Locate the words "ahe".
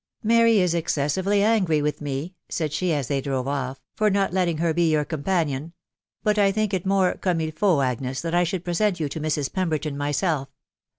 2.81-2.89